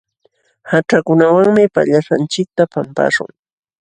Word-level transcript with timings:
Haćhakunawanmi 0.69 1.63
pallaśhqanchikta 1.75 2.63
pampaśhun. 2.73 3.29